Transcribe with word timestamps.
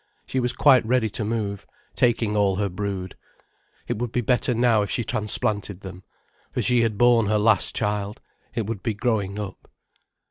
She 0.25 0.39
was 0.39 0.51
quite 0.51 0.83
ready 0.83 1.11
to 1.11 1.23
move, 1.23 1.67
taking 1.93 2.35
all 2.35 2.55
her 2.55 2.69
brood. 2.69 3.13
It 3.87 3.99
would 3.99 4.11
be 4.11 4.21
better 4.21 4.55
now 4.55 4.81
if 4.81 4.89
she 4.89 5.03
transplanted 5.03 5.81
them. 5.81 6.01
For 6.51 6.63
she 6.63 6.81
had 6.81 6.97
borne 6.97 7.27
her 7.27 7.37
last 7.37 7.75
child, 7.75 8.19
it 8.55 8.65
would 8.65 8.81
be 8.81 8.95
growing 8.95 9.37
up. 9.39 9.69